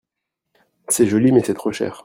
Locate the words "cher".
1.71-1.99